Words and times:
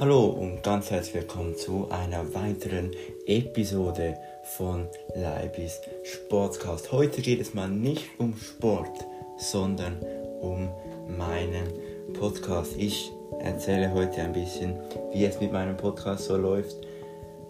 Hallo 0.00 0.28
und 0.28 0.62
ganz 0.62 0.90
herzlich 0.90 1.14
willkommen 1.14 1.54
zu 1.54 1.90
einer 1.90 2.32
weiteren 2.32 2.90
Episode 3.26 4.16
von 4.56 4.88
Leibis 5.14 5.78
Sportcast. 6.04 6.90
Heute 6.90 7.20
geht 7.20 7.38
es 7.38 7.52
mal 7.52 7.68
nicht 7.68 8.08
um 8.16 8.34
Sport, 8.34 9.04
sondern 9.36 9.98
um 10.40 10.70
meinen 11.18 11.68
Podcast. 12.14 12.76
Ich 12.78 13.12
erzähle 13.40 13.92
heute 13.92 14.22
ein 14.22 14.32
bisschen, 14.32 14.78
wie 15.12 15.26
es 15.26 15.38
mit 15.38 15.52
meinem 15.52 15.76
Podcast 15.76 16.24
so 16.24 16.38
läuft. 16.38 16.76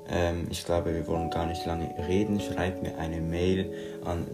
Ähm, 0.08 0.48
ich 0.50 0.64
glaube, 0.64 0.92
wir 0.92 1.06
wollen 1.06 1.30
gar 1.30 1.46
nicht 1.46 1.64
lange 1.66 1.94
reden. 2.08 2.40
Schreibt 2.40 2.82
mir 2.82 2.98
eine 2.98 3.20
Mail 3.20 3.72
an 4.04 4.26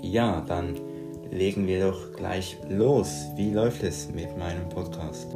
Ja, 0.01 0.41
dann 0.41 0.75
legen 1.31 1.67
wir 1.67 1.91
doch 1.91 2.13
gleich 2.13 2.57
los. 2.67 3.27
Wie 3.35 3.51
läuft 3.51 3.83
es 3.83 4.09
mit 4.09 4.35
meinem 4.37 4.67
Podcast? 4.69 5.31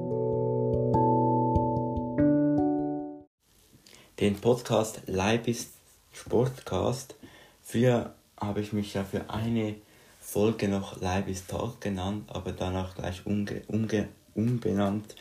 Den 4.19 4.35
Podcast 4.39 5.01
Leibis 5.07 5.71
Sportcast. 6.11 7.15
Früher 7.61 8.13
habe 8.45 8.61
ich 8.61 8.73
mich 8.73 8.93
ja 8.93 9.03
für 9.03 9.29
eine 9.29 9.75
Folge 10.19 10.67
noch 10.67 11.01
Leibis 11.01 11.47
Talk 11.47 11.81
genannt, 11.81 12.29
aber 12.33 12.51
danach 12.51 12.95
gleich 12.95 13.25
umge 13.25 13.61
umge 13.67 14.07
umbenannt 14.35 15.15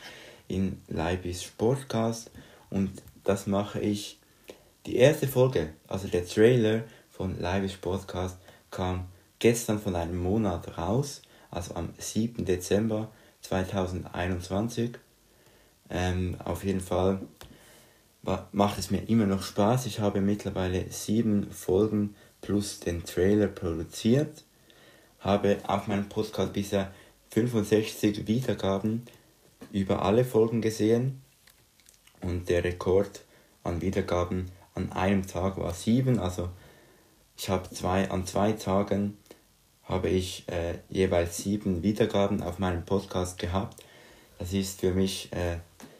in 0.47 0.81
Leibis 0.87 1.43
Sportcast. 1.43 2.31
Und 2.69 3.01
das 3.23 3.47
mache 3.47 3.79
ich. 3.79 4.19
Die 4.85 4.97
erste 4.97 5.29
Folge, 5.29 5.73
also 5.87 6.09
der 6.09 6.27
Trailer 6.27 6.83
von 7.09 7.39
Leibis 7.39 7.73
Sportcast, 7.73 8.37
kam 8.69 9.05
gestern 9.39 9.79
von 9.79 9.95
einem 9.95 10.21
Monat 10.21 10.77
raus, 10.77 11.21
also 11.51 11.75
am 11.75 11.93
7. 11.97 12.43
Dezember 12.43 13.09
2021. 13.41 14.97
Ähm, 15.89 16.37
auf 16.43 16.63
jeden 16.63 16.81
Fall 16.81 17.21
macht 18.51 18.79
es 18.79 18.89
mir 18.89 19.07
immer 19.09 19.25
noch 19.25 19.43
Spaß. 19.43 19.85
Ich 19.85 19.99
habe 19.99 20.21
mittlerweile 20.21 20.89
sieben 20.89 21.51
Folgen 21.51 22.15
plus 22.43 22.79
den 22.79 23.03
Trailer 23.03 23.47
produziert 23.47 24.43
habe 25.23 25.57
auf 25.65 25.87
meinem 25.87 26.09
Podcast 26.09 26.53
bisher 26.53 26.91
65 27.31 28.27
Wiedergaben 28.27 29.03
über 29.71 30.03
alle 30.03 30.25
Folgen 30.25 30.61
gesehen 30.61 31.21
und 32.21 32.49
der 32.49 32.63
Rekord 32.63 33.21
an 33.63 33.81
Wiedergaben 33.81 34.51
an 34.75 34.91
einem 34.91 35.25
Tag 35.25 35.57
war 35.57 35.73
7. 35.73 36.19
Also 36.19 36.49
ich 37.37 37.49
habe 37.49 37.69
zwei, 37.69 38.11
an 38.11 38.27
zwei 38.27 38.51
Tagen 38.51 39.17
habe 39.83 40.09
ich 40.09 40.47
äh, 40.49 40.79
jeweils 40.89 41.37
sieben 41.37 41.83
Wiedergaben 41.83 42.43
auf 42.43 42.59
meinem 42.59 42.85
Podcast 42.85 43.39
gehabt. 43.39 43.81
Das 44.39 44.51
ist 44.51 44.81
für 44.81 44.93
mich 44.93 45.31
äh, 45.31 45.57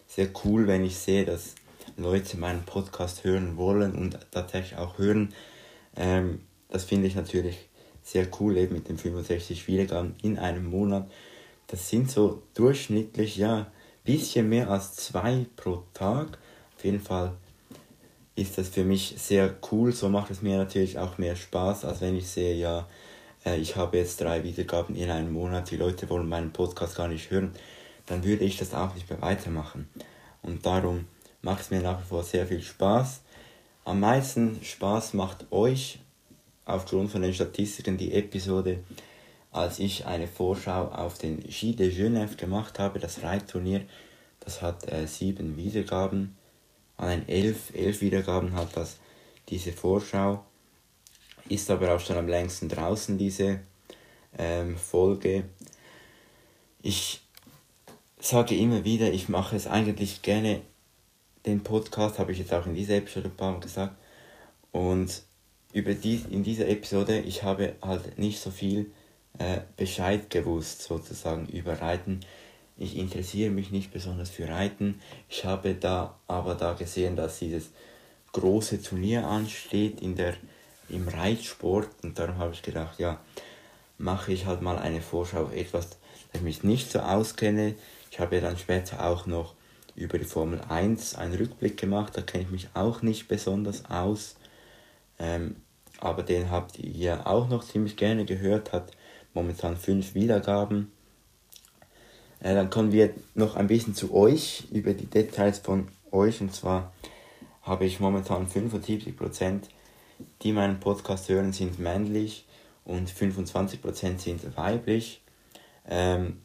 sehr 0.07 0.29
cool, 0.43 0.67
wenn 0.67 0.83
ich 0.83 0.97
sehe, 0.97 1.25
dass 1.25 1.55
Leute 1.95 2.37
meinen 2.37 2.63
Podcast 2.63 3.23
hören 3.23 3.55
wollen 3.55 3.95
und 3.95 4.19
tatsächlich 4.31 4.77
auch 4.77 4.97
hören. 4.97 5.33
Ähm, 5.95 6.41
das 6.69 6.83
finde 6.83 7.07
ich 7.07 7.15
natürlich 7.15 7.69
sehr 8.03 8.27
cool 8.39 8.57
eben 8.57 8.75
mit 8.75 8.89
den 8.89 8.97
65 8.97 9.67
Wiedergaben 9.67 10.15
in 10.21 10.37
einem 10.37 10.69
Monat. 10.69 11.09
Das 11.67 11.89
sind 11.89 12.11
so 12.11 12.41
durchschnittlich, 12.53 13.37
ja, 13.37 13.71
bisschen 14.03 14.49
mehr 14.49 14.69
als 14.69 14.95
zwei 14.95 15.45
pro 15.55 15.83
Tag. 15.93 16.37
Auf 16.75 16.83
jeden 16.83 16.99
Fall 16.99 17.33
ist 18.35 18.57
das 18.57 18.69
für 18.69 18.83
mich 18.83 19.15
sehr 19.17 19.55
cool. 19.71 19.93
So 19.93 20.09
macht 20.09 20.31
es 20.31 20.41
mir 20.41 20.57
natürlich 20.57 20.99
auch 20.99 21.17
mehr 21.17 21.35
Spaß, 21.35 21.85
als 21.85 22.01
wenn 22.01 22.17
ich 22.17 22.27
sehe, 22.27 22.55
ja, 22.55 22.87
äh, 23.45 23.57
ich 23.57 23.75
habe 23.75 23.97
jetzt 23.97 24.19
drei 24.21 24.43
Wiedergaben 24.43 24.95
in 24.95 25.09
einem 25.09 25.31
Monat, 25.31 25.71
die 25.71 25.77
Leute 25.77 26.09
wollen 26.09 26.27
meinen 26.27 26.51
Podcast 26.51 26.97
gar 26.97 27.07
nicht 27.07 27.31
hören, 27.31 27.51
dann 28.05 28.23
würde 28.23 28.43
ich 28.43 28.57
das 28.57 28.73
auch 28.73 28.93
nicht 28.95 29.09
mehr 29.09 29.21
weitermachen. 29.21 29.87
Und 30.41 30.65
darum 30.65 31.05
macht 31.41 31.61
es 31.61 31.71
mir 31.71 31.81
nach 31.81 32.01
wie 32.01 32.07
vor 32.07 32.23
sehr 32.23 32.47
viel 32.47 32.61
Spaß. 32.61 33.21
Am 33.85 33.99
meisten 33.99 34.63
Spaß 34.63 35.13
macht 35.13 35.51
euch 35.51 35.99
aufgrund 36.63 37.11
von 37.11 37.21
den 37.21 37.33
Statistiken 37.33 37.97
die 37.97 38.13
Episode, 38.13 38.79
als 39.51 39.79
ich 39.79 40.05
eine 40.05 40.27
Vorschau 40.27 40.87
auf 40.87 41.17
den 41.17 41.51
Ski 41.51 41.75
de 41.75 41.89
Genève 41.89 42.37
gemacht 42.37 42.79
habe, 42.79 42.99
das 42.99 43.23
Reitturnier. 43.23 43.81
Das 44.39 44.61
hat 44.61 44.89
äh, 44.89 45.05
sieben 45.05 45.57
Wiedergaben, 45.57 46.37
nein, 46.97 47.27
elf, 47.27 47.73
elf 47.75 47.99
Wiedergaben 47.99 48.53
hat 48.53 48.69
das, 48.77 48.97
diese 49.49 49.73
Vorschau. 49.73 50.45
Ist 51.49 51.69
aber 51.69 51.93
auch 51.93 51.99
schon 51.99 52.17
am 52.17 52.29
längsten 52.29 52.69
draußen, 52.69 53.17
diese 53.17 53.59
ähm, 54.37 54.77
Folge. 54.77 55.43
Ich 56.81 57.21
sage 58.17 58.55
immer 58.55 58.85
wieder, 58.85 59.11
ich 59.11 59.27
mache 59.27 59.57
es 59.57 59.67
eigentlich 59.67 60.21
gerne, 60.21 60.61
den 61.45 61.63
Podcast, 61.63 62.19
habe 62.19 62.31
ich 62.31 62.39
jetzt 62.39 62.53
auch 62.53 62.65
in 62.65 62.75
dieser 62.75 62.95
Episode 62.95 63.27
ein 63.29 63.35
paar 63.35 63.51
Mal 63.51 63.59
gesagt. 63.59 63.95
Und 64.71 65.23
über 65.73 65.93
die, 65.93 66.23
in 66.29 66.43
dieser 66.43 66.67
Episode, 66.67 67.19
ich 67.19 67.43
habe 67.43 67.75
halt 67.81 68.17
nicht 68.17 68.39
so 68.39 68.51
viel 68.51 68.91
äh, 69.39 69.61
Bescheid 69.75 70.29
gewusst, 70.29 70.83
sozusagen 70.83 71.47
über 71.47 71.81
Reiten. 71.81 72.21
Ich 72.77 72.97
interessiere 72.97 73.51
mich 73.51 73.71
nicht 73.71 73.91
besonders 73.91 74.29
für 74.29 74.47
Reiten. 74.47 75.01
Ich 75.29 75.45
habe 75.45 75.75
da 75.75 76.17
aber 76.27 76.55
da 76.55 76.73
gesehen, 76.73 77.15
dass 77.15 77.39
dieses 77.39 77.71
große 78.31 78.81
Turnier 78.81 79.27
ansteht 79.27 80.01
in 80.01 80.15
der, 80.15 80.35
im 80.89 81.07
Reitsport 81.07 81.89
und 82.03 82.17
darum 82.17 82.37
habe 82.37 82.53
ich 82.53 82.61
gedacht, 82.61 82.99
ja, 82.99 83.19
mache 83.97 84.33
ich 84.33 84.45
halt 84.45 84.61
mal 84.61 84.77
eine 84.79 85.01
Vorschau 85.01 85.43
auf 85.43 85.55
etwas, 85.55 85.89
das 85.89 85.97
ich 86.33 86.41
mich 86.41 86.63
nicht 86.63 86.91
so 86.91 86.99
auskenne. 86.99 87.75
Ich 88.11 88.19
habe 88.19 88.41
dann 88.41 88.57
später 88.57 89.05
auch 89.05 89.25
noch 89.27 89.53
über 89.95 90.17
die 90.17 90.25
Formel 90.25 90.61
1 90.67 91.15
einen 91.15 91.35
Rückblick 91.35 91.77
gemacht, 91.77 92.13
da 92.15 92.21
kenne 92.21 92.43
ich 92.43 92.51
mich 92.51 92.69
auch 92.73 93.01
nicht 93.01 93.27
besonders 93.27 93.85
aus. 93.89 94.35
Ähm, 95.19 95.55
aber 95.99 96.23
den 96.23 96.51
habt 96.51 96.79
ihr 96.79 97.27
auch 97.27 97.47
noch 97.47 97.63
ziemlich 97.63 97.95
gerne 97.95 98.25
gehört, 98.25 98.73
hat 98.73 98.91
momentan 99.33 99.77
fünf 99.77 100.15
Wiedergaben. 100.15 100.91
Äh, 102.39 102.55
dann 102.55 102.69
kommen 102.69 102.91
wir 102.91 103.13
noch 103.35 103.55
ein 103.55 103.67
bisschen 103.67 103.95
zu 103.95 104.13
euch, 104.13 104.65
über 104.71 104.93
die 104.93 105.05
Details 105.05 105.59
von 105.59 105.87
euch. 106.11 106.41
Und 106.41 106.53
zwar 106.53 106.91
habe 107.61 107.85
ich 107.85 107.99
momentan 107.99 108.47
75%, 108.47 109.61
die 110.41 110.51
meinen 110.51 110.79
Podcast 110.79 111.29
hören, 111.29 111.53
sind 111.53 111.79
männlich 111.79 112.45
und 112.85 113.09
25% 113.09 114.19
sind 114.19 114.57
weiblich. 114.57 115.21
Ähm, 115.87 116.41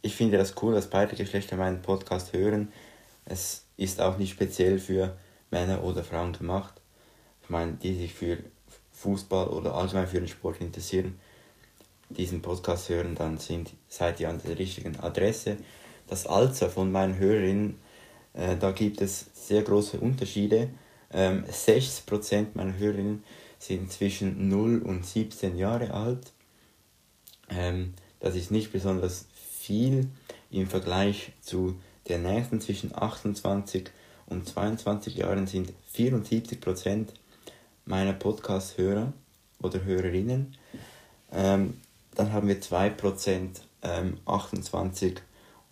ich 0.00 0.16
finde 0.16 0.38
das 0.38 0.54
cool, 0.62 0.74
dass 0.74 0.88
beide 0.88 1.16
Geschlechter 1.16 1.56
meinen 1.56 1.82
Podcast 1.82 2.32
hören. 2.32 2.72
Es 3.24 3.66
ist 3.76 4.00
auch 4.00 4.18
nicht 4.18 4.32
speziell 4.32 4.78
für 4.78 5.16
Männer 5.50 5.84
oder 5.84 6.02
Frauen 6.04 6.32
gemacht. 6.32 6.74
Ich 7.42 7.50
meine, 7.50 7.72
die 7.74 7.94
sich 7.94 8.14
für 8.14 8.38
Fußball 8.92 9.48
oder 9.48 9.74
allgemein 9.74 10.06
für 10.06 10.20
den 10.20 10.28
Sport 10.28 10.60
interessieren, 10.60 11.18
diesen 12.08 12.42
Podcast 12.42 12.88
hören, 12.88 13.14
dann 13.14 13.38
sind, 13.38 13.72
seid 13.88 14.20
ihr 14.20 14.28
an 14.28 14.40
der 14.44 14.58
richtigen 14.58 14.98
Adresse. 15.00 15.56
Das 16.06 16.26
Alter 16.26 16.68
von 16.68 16.92
meinen 16.92 17.16
Hörerinnen, 17.16 17.78
äh, 18.34 18.56
da 18.56 18.72
gibt 18.72 19.00
es 19.00 19.26
sehr 19.34 19.62
große 19.62 19.98
Unterschiede. 19.98 20.70
Ähm, 21.12 21.44
60% 21.44 22.48
meiner 22.54 22.76
Hörerinnen 22.76 23.24
sind 23.58 23.92
zwischen 23.92 24.48
0 24.48 24.82
und 24.82 25.06
17 25.06 25.56
Jahre 25.56 25.92
alt. 25.92 26.32
Ähm, 27.48 27.94
das 28.20 28.34
ist 28.34 28.50
nicht 28.50 28.72
besonders 28.72 29.26
viel 29.58 30.08
im 30.50 30.66
Vergleich 30.68 31.32
zu 31.40 31.80
den 32.08 32.22
nächsten 32.22 32.60
zwischen 32.60 32.94
28 32.94 33.90
und 34.26 34.48
22 34.48 35.16
Jahren 35.16 35.46
sind 35.46 35.72
74 35.92 36.60
Prozent 36.60 37.12
meiner 37.84 38.12
Podcast-Hörer 38.12 39.12
oder 39.60 39.84
Hörerinnen. 39.84 40.56
Ähm, 41.32 41.80
dann 42.14 42.32
haben 42.32 42.48
wir 42.48 42.60
2% 42.60 43.48
ähm, 43.82 44.18
28 44.26 45.22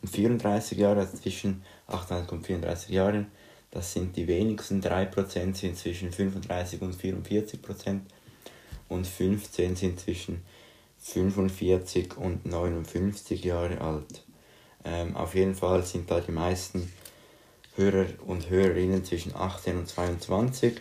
und 0.03 0.09
34 0.09 0.79
Jahre, 0.79 1.01
also 1.01 1.17
zwischen 1.17 1.63
28 1.89 2.33
und 2.33 2.47
34 2.47 2.91
Jahren. 2.91 3.27
Das 3.71 3.93
sind 3.93 4.17
die 4.17 4.27
wenigsten. 4.27 4.83
3% 4.83 5.55
sind 5.55 5.77
zwischen 5.77 6.13
35 6.13 6.81
und 6.83 6.97
44% 6.97 8.01
Und 8.89 9.07
15 9.07 9.77
sind 9.77 10.01
zwischen 10.01 10.43
45 10.99 12.17
und 12.17 12.47
59 12.47 13.45
Jahre 13.45 13.81
alt. 13.81 14.25
Ähm, 14.85 15.17
auf 15.17 15.35
jeden 15.35 15.55
Fall 15.55 15.85
sind 15.85 16.11
da 16.11 16.21
die 16.21 16.33
meisten 16.33 16.93
Hörer 17.77 18.07
und 18.27 18.51
Hörerinnen 18.51 19.05
zwischen 19.05 19.35
18 19.35 19.79
und 19.79 19.89
22. 19.89 20.81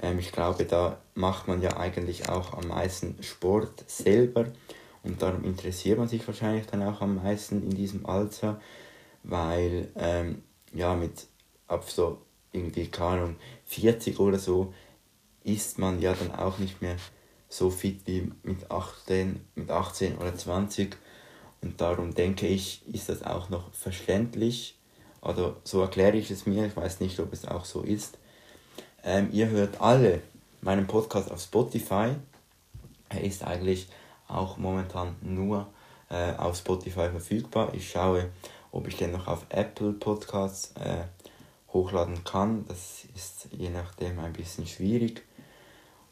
Ähm, 0.00 0.18
ich 0.18 0.32
glaube, 0.32 0.64
da 0.64 0.98
macht 1.14 1.48
man 1.48 1.62
ja 1.62 1.76
eigentlich 1.76 2.28
auch 2.28 2.52
am 2.54 2.68
meisten 2.68 3.22
Sport 3.22 3.84
selber 3.86 4.46
und 5.02 5.20
darum 5.22 5.44
interessiert 5.44 5.98
man 5.98 6.08
sich 6.08 6.26
wahrscheinlich 6.26 6.66
dann 6.66 6.82
auch 6.82 7.00
am 7.00 7.16
meisten 7.16 7.62
in 7.62 7.70
diesem 7.70 8.06
Alter. 8.06 8.60
weil 9.24 9.88
ähm, 9.96 10.42
ja 10.72 10.94
mit 10.94 11.26
ab 11.68 11.88
so 11.88 12.18
irgendwie 12.52 12.88
keine 12.88 13.22
Ahnung 13.22 13.36
40 13.66 14.18
oder 14.18 14.38
so 14.38 14.74
ist 15.44 15.78
man 15.78 16.00
ja 16.00 16.14
dann 16.14 16.32
auch 16.34 16.58
nicht 16.58 16.82
mehr 16.82 16.96
so 17.48 17.70
fit 17.70 18.00
wie 18.06 18.32
mit 18.42 18.70
18, 18.70 19.40
mit 19.54 19.70
18 19.70 20.18
oder 20.18 20.34
20 20.34 20.96
und 21.62 21.80
darum 21.80 22.14
denke 22.14 22.46
ich, 22.46 22.82
ist 22.92 23.08
das 23.08 23.22
auch 23.22 23.48
noch 23.48 23.72
verständlich 23.72 24.76
oder 25.20 25.56
so 25.62 25.80
erkläre 25.80 26.16
ich 26.16 26.30
es 26.30 26.46
mir, 26.46 26.66
ich 26.66 26.76
weiß 26.76 27.00
nicht, 27.00 27.18
ob 27.20 27.32
es 27.32 27.46
auch 27.46 27.64
so 27.64 27.82
ist. 27.82 28.18
Ähm, 29.04 29.28
ihr 29.32 29.48
hört 29.48 29.80
alle 29.80 30.20
meinen 30.60 30.86
Podcast 30.86 31.30
auf 31.30 31.40
Spotify. 31.40 32.14
Er 33.08 33.20
ist 33.22 33.44
eigentlich 33.44 33.88
auch 34.26 34.56
momentan 34.56 35.14
nur 35.20 35.68
äh, 36.10 36.32
auf 36.34 36.56
Spotify 36.56 37.08
verfügbar. 37.10 37.72
Ich 37.74 37.90
schaue, 37.90 38.30
ob 38.72 38.88
ich 38.88 38.96
den 38.96 39.12
noch 39.12 39.28
auf 39.28 39.46
Apple 39.48 39.92
Podcasts 39.92 40.72
äh, 40.80 41.04
hochladen 41.72 42.24
kann. 42.24 42.64
Das 42.66 43.04
ist 43.14 43.48
je 43.52 43.70
nachdem 43.70 44.18
ein 44.18 44.32
bisschen 44.32 44.66
schwierig. 44.66 45.22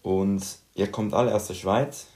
Und 0.03 0.43
ihr 0.75 0.91
kommt 0.91 1.15
alle 1.15 1.35
aus 1.35 1.49
der 1.49 1.55
Schweiz. 1.55 2.07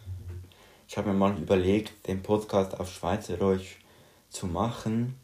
Ich 0.86 0.96
habe 0.96 1.08
mir 1.08 1.14
mal 1.14 1.36
überlegt, 1.38 2.06
den 2.06 2.22
Podcast 2.22 2.78
auf 2.78 2.92
Schweizerdeutsch 2.92 3.78
zu 4.28 4.46
machen. 4.46 5.16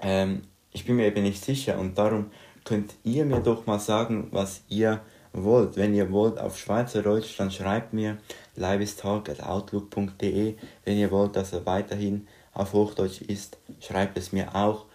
Ähm, 0.00 0.42
ich 0.72 0.84
bin 0.84 0.96
mir 0.96 1.06
eben 1.06 1.22
nicht 1.22 1.44
sicher 1.44 1.78
und 1.78 1.96
darum 1.98 2.30
könnt 2.64 2.94
ihr 3.02 3.24
mir 3.24 3.40
doch 3.40 3.66
mal 3.66 3.80
sagen, 3.80 4.28
was 4.30 4.62
ihr 4.68 5.00
wollt. 5.32 5.76
Wenn 5.76 5.94
ihr 5.94 6.12
wollt 6.12 6.38
auf 6.38 6.58
Schweizerdeutsch, 6.58 7.36
dann 7.38 7.50
schreibt 7.50 7.92
mir 7.92 8.18
leibestalk.outlook.de. 8.56 10.56
Wenn 10.84 10.98
ihr 10.98 11.10
wollt, 11.10 11.34
dass 11.36 11.52
er 11.52 11.66
weiterhin 11.66 12.26
auf 12.52 12.72
Hochdeutsch 12.72 13.20
ist, 13.22 13.58
schreibt 13.80 14.16
es 14.18 14.32
mir 14.32 14.54
auch. 14.54 14.86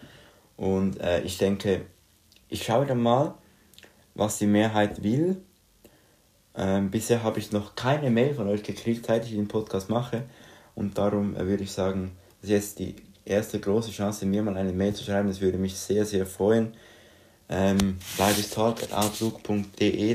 Und 0.56 0.98
äh, 1.00 1.20
ich 1.22 1.36
denke, 1.38 1.86
ich 2.48 2.64
schaue 2.64 2.86
dann 2.86 3.02
mal, 3.02 3.34
was 4.14 4.38
die 4.38 4.46
Mehrheit 4.46 5.02
will. 5.02 5.42
Ähm, 6.58 6.90
bisher 6.90 7.22
habe 7.22 7.38
ich 7.38 7.52
noch 7.52 7.76
keine 7.76 8.10
Mail 8.10 8.34
von 8.34 8.48
euch 8.48 8.64
gekriegt, 8.64 9.06
seit 9.06 9.24
ich 9.24 9.30
den 9.30 9.46
Podcast 9.46 9.88
mache. 9.88 10.24
Und 10.74 10.98
darum 10.98 11.36
äh, 11.36 11.46
würde 11.46 11.62
ich 11.62 11.70
sagen, 11.70 12.10
das 12.40 12.50
ist 12.50 12.54
jetzt 12.54 12.78
die 12.80 12.96
erste 13.24 13.60
große 13.60 13.92
Chance, 13.92 14.26
mir 14.26 14.42
mal 14.42 14.56
eine 14.56 14.72
Mail 14.72 14.92
zu 14.92 15.04
schreiben. 15.04 15.28
Das 15.28 15.40
würde 15.40 15.56
mich 15.56 15.76
sehr, 15.76 16.04
sehr 16.04 16.26
freuen. 16.26 16.74
Ähm, 17.48 17.98
da 18.18 18.32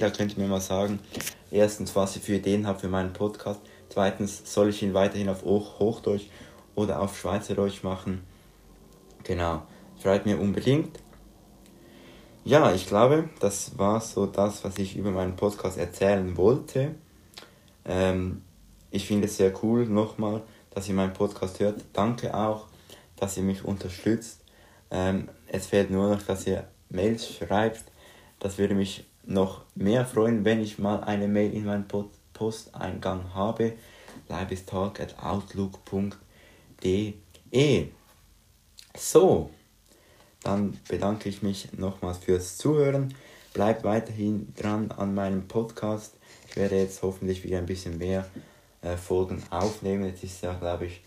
könnt 0.09 0.37
ihr 0.37 0.43
mir 0.43 0.49
mal 0.49 0.61
sagen, 0.61 0.99
erstens, 1.49 1.95
was 1.95 2.17
ihr 2.17 2.21
für 2.21 2.35
Ideen 2.35 2.67
habt 2.67 2.81
für 2.81 2.89
meinen 2.89 3.13
Podcast. 3.13 3.61
Zweitens, 3.87 4.41
soll 4.43 4.69
ich 4.69 4.83
ihn 4.83 4.93
weiterhin 4.93 5.29
auf 5.29 5.43
Hoch 5.43 5.79
Hochdeutsch 5.79 6.25
oder 6.75 6.99
auf 6.99 7.17
Schweizerdeutsch 7.17 7.83
machen? 7.83 8.21
Genau, 9.23 9.63
schreibt 10.01 10.25
mir 10.25 10.37
unbedingt. 10.39 11.02
Ja, 12.45 12.73
ich 12.73 12.87
glaube, 12.87 13.29
das 13.39 13.77
war 13.77 14.01
so 14.01 14.25
das, 14.25 14.65
was 14.65 14.77
ich 14.77 14.97
über 14.97 15.11
meinen 15.11 15.37
Podcast 15.37 15.77
erzählen 15.77 16.35
wollte. 16.35 16.95
Ähm, 17.85 18.41
ich 18.91 19.07
finde 19.07 19.27
es 19.27 19.37
sehr 19.37 19.53
cool, 19.63 19.85
nochmal, 19.85 20.41
dass 20.71 20.89
ihr 20.89 20.93
meinen 20.93 21.13
Podcast 21.13 21.61
hört. 21.61 21.81
Danke 21.93 22.35
auch, 22.35 22.67
dass 23.15 23.37
ihr 23.37 23.43
mich 23.43 23.63
unterstützt. 23.63 24.41
Ähm, 24.91 25.29
es 25.47 25.67
fehlt 25.67 25.89
nur 25.89 26.09
noch, 26.09 26.21
dass 26.21 26.45
ihr 26.45 26.67
Mails 26.89 27.33
schreibt. 27.33 27.85
Das 28.39 28.57
würde 28.57 28.75
mich 28.75 29.05
noch 29.25 29.61
mehr 29.73 30.05
freuen, 30.05 30.43
wenn 30.43 30.61
ich 30.61 30.77
mal 30.79 31.01
eine 31.01 31.29
Mail 31.29 31.53
in 31.53 31.63
meinem 31.63 31.85
Posteingang 32.33 33.33
habe. 33.33 33.71
outlook.de 35.17 37.13
So, 38.97 39.49
dann 40.43 40.79
bedanke 40.87 41.29
ich 41.29 41.41
mich 41.41 41.69
nochmals 41.73 42.17
fürs 42.17 42.57
Zuhören. 42.57 43.13
Bleibt 43.53 43.83
weiterhin 43.83 44.53
dran 44.55 44.91
an 44.91 45.13
meinem 45.13 45.47
Podcast. 45.47 46.15
Ich 46.49 46.55
werde 46.55 46.77
jetzt 46.77 47.01
hoffentlich 47.01 47.43
wieder 47.43 47.57
ein 47.59 47.65
bisschen 47.65 47.97
mehr 47.97 48.27
äh, 48.81 48.97
Folgen 48.97 49.41
aufnehmen. 49.49 50.05
Jetzt 50.05 50.23
ist 50.23 50.41
ja, 50.41 50.53
glaube 50.53 50.87
ich, 50.87 51.01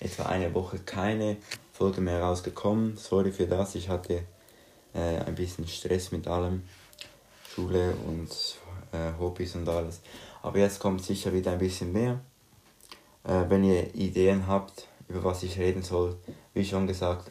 etwa 0.00 0.24
eine 0.24 0.52
Woche 0.54 0.78
keine 0.78 1.36
Folge 1.72 2.00
mehr 2.00 2.20
rausgekommen. 2.20 2.96
Sorry 2.96 3.32
für 3.32 3.46
das. 3.46 3.74
Ich 3.74 3.88
hatte 3.88 4.22
äh, 4.94 5.18
ein 5.26 5.34
bisschen 5.34 5.66
Stress 5.68 6.12
mit 6.12 6.26
allem. 6.26 6.62
Schule 7.54 7.94
und 8.06 8.30
äh, 8.92 9.18
Hobbys 9.18 9.54
und 9.54 9.68
alles. 9.68 10.00
Aber 10.42 10.58
jetzt 10.58 10.80
kommt 10.80 11.04
sicher 11.04 11.32
wieder 11.32 11.52
ein 11.52 11.58
bisschen 11.58 11.92
mehr. 11.92 12.20
Äh, 13.24 13.44
wenn 13.48 13.62
ihr 13.64 13.94
Ideen 13.94 14.46
habt, 14.46 14.88
über 15.08 15.24
was 15.24 15.42
ich 15.42 15.58
reden 15.58 15.82
soll, 15.82 16.16
wie 16.52 16.64
schon 16.64 16.86
gesagt, 16.86 17.30